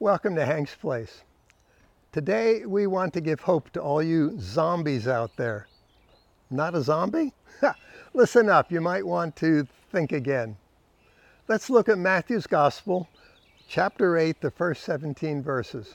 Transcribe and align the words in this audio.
Welcome 0.00 0.34
to 0.34 0.44
Hank's 0.44 0.74
Place. 0.74 1.22
Today 2.10 2.66
we 2.66 2.88
want 2.88 3.14
to 3.14 3.20
give 3.20 3.38
hope 3.38 3.70
to 3.70 3.80
all 3.80 4.02
you 4.02 4.36
zombies 4.40 5.06
out 5.06 5.36
there. 5.36 5.68
Not 6.50 6.74
a 6.74 6.82
zombie? 6.82 7.32
Listen 8.12 8.48
up, 8.48 8.72
you 8.72 8.80
might 8.80 9.06
want 9.06 9.36
to 9.36 9.68
think 9.92 10.10
again. 10.10 10.56
Let's 11.46 11.70
look 11.70 11.88
at 11.88 11.96
Matthew's 11.96 12.48
Gospel, 12.48 13.08
chapter 13.68 14.18
8, 14.18 14.40
the 14.40 14.50
first 14.50 14.82
17 14.82 15.44
verses. 15.44 15.94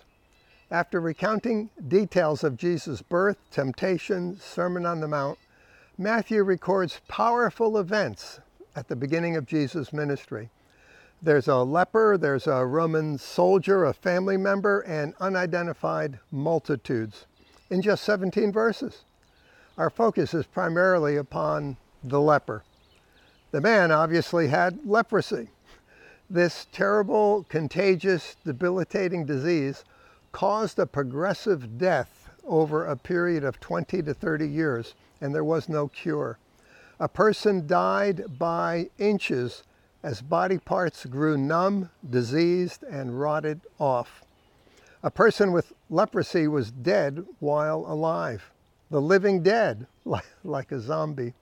After 0.71 1.01
recounting 1.01 1.69
details 1.89 2.45
of 2.45 2.55
Jesus' 2.55 3.01
birth, 3.01 3.37
temptation, 3.51 4.39
Sermon 4.39 4.85
on 4.85 5.01
the 5.01 5.09
Mount, 5.09 5.37
Matthew 5.97 6.43
records 6.43 7.01
powerful 7.09 7.77
events 7.77 8.39
at 8.77 8.87
the 8.87 8.95
beginning 8.95 9.35
of 9.35 9.45
Jesus' 9.45 9.91
ministry. 9.91 10.49
There's 11.21 11.49
a 11.49 11.57
leper, 11.57 12.17
there's 12.17 12.47
a 12.47 12.65
Roman 12.65 13.17
soldier, 13.17 13.83
a 13.83 13.93
family 13.93 14.37
member, 14.37 14.79
and 14.81 15.13
unidentified 15.19 16.17
multitudes 16.31 17.25
in 17.69 17.81
just 17.81 18.05
17 18.05 18.53
verses. 18.53 19.03
Our 19.77 19.89
focus 19.89 20.33
is 20.33 20.45
primarily 20.45 21.17
upon 21.17 21.75
the 22.01 22.21
leper. 22.21 22.63
The 23.51 23.59
man 23.59 23.91
obviously 23.91 24.47
had 24.47 24.79
leprosy. 24.85 25.49
This 26.29 26.67
terrible, 26.71 27.45
contagious, 27.49 28.37
debilitating 28.45 29.25
disease 29.25 29.83
caused 30.31 30.79
a 30.79 30.85
progressive 30.85 31.77
death 31.77 32.29
over 32.45 32.85
a 32.85 32.95
period 32.95 33.43
of 33.43 33.59
20 33.59 34.03
to 34.03 34.13
30 34.13 34.47
years, 34.47 34.95
and 35.19 35.35
there 35.35 35.43
was 35.43 35.67
no 35.67 35.89
cure. 35.89 36.37
A 36.97 37.09
person 37.09 37.67
died 37.67 38.37
by 38.39 38.89
inches 38.97 39.63
as 40.01 40.21
body 40.21 40.57
parts 40.57 41.05
grew 41.05 41.37
numb, 41.37 41.89
diseased, 42.09 42.83
and 42.83 43.19
rotted 43.19 43.61
off. 43.79 44.23
A 45.03 45.11
person 45.11 45.51
with 45.51 45.73
leprosy 45.89 46.47
was 46.47 46.71
dead 46.71 47.25
while 47.39 47.85
alive, 47.87 48.51
the 48.89 49.01
living 49.01 49.43
dead, 49.43 49.87
like, 50.43 50.71
a 50.71 50.79
zombie. 50.79 51.33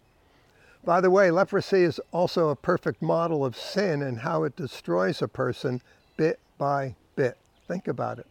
By 0.84 1.02
the 1.02 1.12
way, 1.12 1.32
leprosy 1.32 1.84
is 1.84 2.00
also 2.12 2.50
a 2.50 2.56
perfect 2.56 3.02
model 3.02 3.44
of 3.46 3.58
sin 3.58 4.02
and 4.02 4.20
how 4.20 4.44
it 4.44 4.56
destroys 4.56 5.22
a 5.22 5.28
person 5.28 5.82
bit 6.18 6.40
by 6.58 6.96
bit. 7.16 7.38
Think 7.68 7.88
about 7.88 8.20
it. 8.20 8.28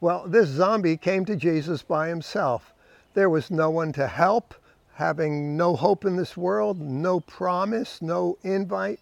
Well, 0.00 0.26
this 0.26 0.48
zombie 0.48 0.96
came 0.96 1.24
to 1.26 1.36
Jesus 1.36 1.82
by 1.82 2.08
himself. 2.08 2.72
There 3.14 3.30
was 3.30 3.50
no 3.50 3.70
one 3.70 3.92
to 3.92 4.06
help, 4.06 4.54
having 4.94 5.56
no 5.56 5.76
hope 5.76 6.04
in 6.04 6.16
this 6.16 6.36
world, 6.36 6.80
no 6.80 7.20
promise, 7.20 8.00
no 8.00 8.38
invite. 8.42 9.00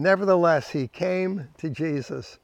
Nevertheless, 0.00 0.70
he 0.70 0.86
came 0.86 1.48
to 1.58 1.68
Jesus 1.68 2.38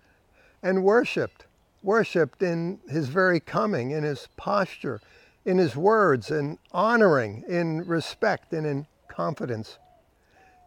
and 0.60 0.82
worshiped, 0.82 1.46
worshiped 1.84 2.42
in 2.42 2.80
his 2.88 3.06
very 3.06 3.38
coming, 3.38 3.92
in 3.92 4.02
his 4.02 4.26
posture, 4.36 5.00
in 5.44 5.58
his 5.58 5.76
words, 5.76 6.32
in 6.32 6.58
honoring, 6.72 7.44
in 7.46 7.86
respect, 7.86 8.52
and 8.52 8.66
in 8.66 8.88
confidence. 9.06 9.78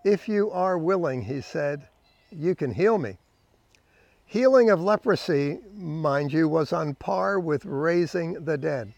If 0.05 0.29
you 0.29 0.49
are 0.49 0.77
willing, 0.77 1.23
he 1.23 1.41
said, 1.41 1.89
you 2.31 2.55
can 2.55 2.71
heal 2.71 2.97
me. 2.97 3.17
Healing 4.25 4.69
of 4.69 4.79
leprosy, 4.79 5.59
mind 5.73 6.31
you, 6.31 6.47
was 6.47 6.71
on 6.71 6.95
par 6.95 7.37
with 7.37 7.65
raising 7.65 8.45
the 8.45 8.57
dead. 8.57 8.93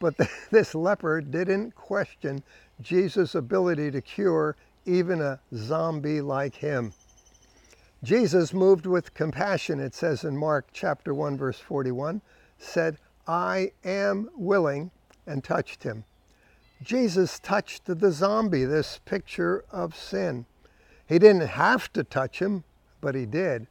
But 0.00 0.16
this 0.50 0.74
leper 0.74 1.20
didn't 1.20 1.76
question 1.76 2.42
Jesus' 2.82 3.36
ability 3.36 3.92
to 3.92 4.00
cure 4.00 4.56
even 4.84 5.20
a 5.20 5.38
zombie 5.54 6.20
like 6.20 6.56
him. 6.56 6.92
Jesus, 8.02 8.54
moved 8.54 8.86
with 8.86 9.12
compassion, 9.12 9.78
it 9.78 9.94
says 9.94 10.24
in 10.24 10.36
Mark 10.36 10.68
chapter 10.72 11.12
1, 11.12 11.36
verse 11.36 11.58
41, 11.58 12.22
said, 12.56 12.96
I 13.26 13.72
am 13.84 14.30
willing, 14.34 14.90
and 15.26 15.44
touched 15.44 15.82
him. 15.82 16.04
Jesus 16.82 17.38
touched 17.38 17.84
the 17.84 18.10
zombie, 18.10 18.64
this 18.64 19.00
picture 19.04 19.64
of 19.70 19.94
sin. 19.94 20.46
He 21.06 21.18
didn't 21.18 21.48
have 21.48 21.92
to 21.92 22.02
touch 22.02 22.38
him, 22.38 22.64
but 23.02 23.14
he 23.14 23.26
did. 23.26 23.66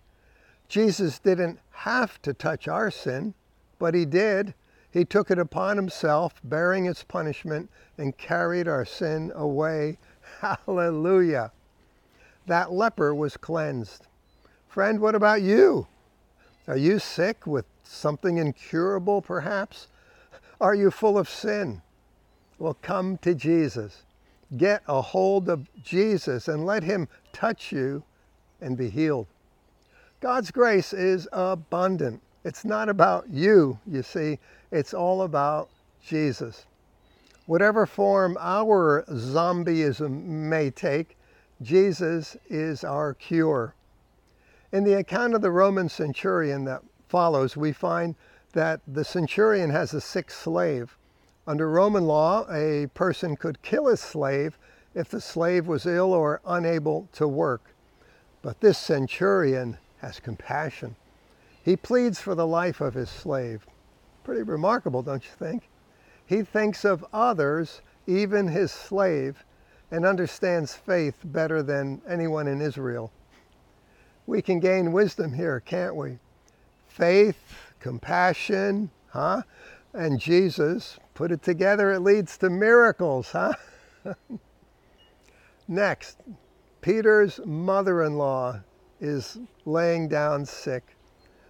Jesus 0.68 1.18
didn't 1.18 1.60
have 1.72 2.22
to 2.22 2.34
touch 2.34 2.68
our 2.68 2.92
sin, 2.92 3.34
but 3.80 3.96
he 3.96 4.06
did. 4.06 4.54
He 4.92 5.06
took 5.06 5.32
it 5.32 5.40
upon 5.40 5.76
himself, 5.76 6.40
bearing 6.44 6.86
its 6.86 7.04
punishment, 7.04 7.72
and 7.98 8.16
carried 8.16 8.68
our 8.68 8.86
sin 8.86 9.32
away. 9.34 9.98
Hallelujah. 10.42 11.52
That 12.46 12.72
leper 12.72 13.16
was 13.16 13.36
cleansed. 13.36 14.06
Friend, 14.70 15.00
what 15.00 15.16
about 15.16 15.42
you? 15.42 15.88
Are 16.68 16.78
you 16.78 17.00
sick 17.00 17.48
with 17.48 17.66
something 17.84 18.38
incurable, 18.38 19.20
perhaps? 19.20 19.88
Are 20.62 20.76
you 20.76 20.92
full 20.92 21.18
of 21.18 21.28
sin? 21.28 21.82
Well, 22.60 22.78
come 22.84 23.18
to 23.20 23.34
Jesus. 23.34 24.04
Get 24.56 24.84
a 24.88 25.02
hold 25.02 25.50
of 25.50 25.68
Jesus 25.84 26.48
and 26.48 26.68
let 26.68 26.84
Him 26.84 27.08
touch 27.34 27.72
you 27.72 28.04
and 28.62 28.78
be 28.78 28.92
healed. 28.92 29.26
God's 30.20 30.52
grace 30.52 30.94
is 30.94 31.28
abundant. 31.32 32.22
It's 32.44 32.64
not 32.64 32.90
about 32.90 33.28
you, 33.28 33.80
you 33.88 34.04
see, 34.04 34.38
it's 34.72 34.94
all 34.94 35.24
about 35.24 35.70
Jesus. 36.06 36.68
Whatever 37.48 37.88
form 37.88 38.38
our 38.40 39.04
zombieism 39.10 40.24
may 40.26 40.70
take, 40.70 41.18
Jesus 41.64 42.38
is 42.50 42.84
our 42.84 43.16
cure. 43.16 43.74
In 44.72 44.84
the 44.84 44.94
account 44.94 45.34
of 45.34 45.42
the 45.42 45.50
Roman 45.50 45.90
centurion 45.90 46.66
that 46.66 46.84
follows, 47.08 47.58
we 47.58 47.72
find 47.72 48.14
that 48.54 48.82
the 48.88 49.04
centurion 49.04 49.72
has 49.72 49.96
a 49.96 50.02
sick 50.02 50.30
slave. 50.30 50.96
Under 51.48 51.68
Roman 51.68 52.06
law, 52.06 52.46
a 52.52 52.86
person 52.94 53.36
could 53.36 53.64
kill 53.64 53.88
his 53.88 54.00
slave 54.00 54.60
if 54.94 55.10
the 55.10 55.22
slave 55.22 55.68
was 55.68 55.88
ill 55.88 56.14
or 56.14 56.40
unable 56.46 57.08
to 57.14 57.28
work. 57.28 57.74
But 58.44 58.60
this 58.60 58.78
centurion 58.78 59.80
has 60.02 60.20
compassion. 60.20 60.96
He 61.64 61.76
pleads 61.76 62.20
for 62.20 62.36
the 62.36 62.48
life 62.48 62.80
of 62.80 62.94
his 62.94 63.10
slave. 63.10 63.66
Pretty 64.24 64.44
remarkable, 64.44 65.02
don't 65.02 65.26
you 65.26 65.32
think? 65.32 65.68
He 66.24 66.44
thinks 66.44 66.86
of 66.86 67.04
others, 67.12 67.82
even 68.06 68.48
his 68.48 68.72
slave, 68.72 69.44
and 69.90 70.06
understands 70.06 70.76
faith 70.76 71.18
better 71.24 71.64
than 71.64 72.04
anyone 72.08 72.48
in 72.48 72.62
Israel 72.62 73.12
we 74.30 74.44
can 74.44 74.60
gain 74.60 74.92
wisdom 74.92 75.34
here, 75.34 75.60
can't 75.60 75.96
we? 75.96 76.20
Faith, 76.88 77.74
compassion, 77.80 78.92
huh? 79.08 79.42
And 79.92 80.20
Jesus, 80.20 81.00
put 81.16 81.32
it 81.32 81.42
together, 81.42 81.92
it 81.92 82.02
leads 82.02 82.38
to 82.38 82.50
miracles, 82.52 83.32
huh? 83.32 83.54
Next, 85.68 86.20
Peter's 86.82 87.40
mother 87.44 88.04
in 88.04 88.20
law 88.20 88.60
is 89.02 89.40
laying 89.66 90.08
down 90.08 90.46
sick, 90.46 90.96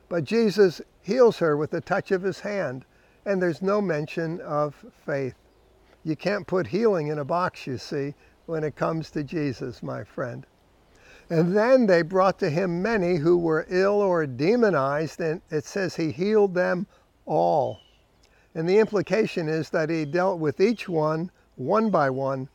but 0.07 0.23
Jesus 0.23 0.81
heals 1.01 1.37
her 1.39 1.57
with 1.57 1.71
the 1.71 1.81
touch 1.81 2.11
of 2.11 2.23
his 2.23 2.39
hand, 2.39 2.85
and 3.25 3.41
there's 3.41 3.61
no 3.61 3.81
mention 3.81 4.39
of 4.39 4.85
faith. 5.05 5.35
You 6.05 6.15
can't 6.15 6.47
put 6.47 6.67
healing 6.67 7.07
in 7.07 7.19
a 7.19 7.25
box, 7.25 7.67
you 7.67 7.77
see, 7.77 8.13
when 8.45 8.63
it 8.63 8.77
comes 8.77 9.11
to 9.11 9.23
Jesus, 9.25 9.83
my 9.83 10.05
friend. 10.05 10.45
And 11.29 11.55
then 11.55 11.85
they 11.85 12.01
brought 12.01 12.39
to 12.39 12.49
him 12.49 12.81
many 12.81 13.17
who 13.17 13.37
were 13.37 13.67
ill 13.69 14.01
or 14.01 14.25
demonized, 14.25 15.21
and 15.21 15.41
it 15.51 15.63
says 15.63 15.95
he 15.95 16.11
healed 16.11 16.55
them 16.55 16.87
all. 17.25 17.79
And 18.55 18.67
the 18.67 18.79
implication 18.79 19.47
is 19.47 19.69
that 19.69 19.91
he 19.91 20.05
dealt 20.05 20.39
with 20.39 20.59
each 20.59 20.89
one, 20.89 21.29
one 21.55 21.91
by 21.91 22.09
one, 22.09 22.49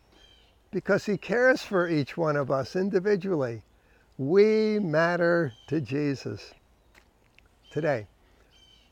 because 0.73 1.07
he 1.07 1.17
cares 1.17 1.63
for 1.63 1.89
each 1.89 2.17
one 2.17 2.37
of 2.37 2.51
us 2.51 2.75
individually. 2.75 3.63
We 4.19 4.81
matter 4.81 5.53
to 5.69 5.81
Jesus. 5.81 6.53
Today, 7.71 8.09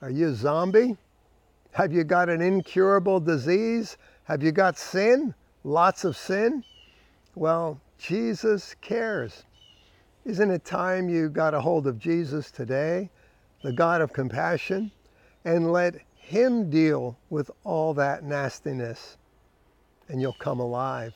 are 0.00 0.10
you 0.10 0.28
a 0.28 0.34
zombie? 0.34 0.96
Have 1.72 1.92
you 1.92 2.04
got 2.04 2.28
an 2.28 2.40
incurable 2.40 3.18
disease? 3.18 3.96
Have 4.24 4.44
you 4.44 4.52
got 4.52 4.78
sin? 4.78 5.34
Lots 5.64 6.04
of 6.04 6.16
sin? 6.16 6.62
Well, 7.34 7.80
Jesus 7.98 8.76
cares. 8.80 9.44
Isn't 10.24 10.52
it 10.52 10.64
time 10.64 11.08
you 11.08 11.28
got 11.28 11.52
a 11.52 11.60
hold 11.60 11.88
of 11.88 11.98
Jesus 11.98 12.52
today, 12.52 13.10
the 13.62 13.72
God 13.72 14.00
of 14.00 14.12
compassion, 14.12 14.92
and 15.44 15.72
let 15.72 15.96
Him 16.14 16.70
deal 16.70 17.18
with 17.28 17.50
all 17.64 17.92
that 17.94 18.22
nastiness 18.22 19.16
and 20.08 20.20
you'll 20.20 20.32
come 20.34 20.60
alive? 20.60 21.12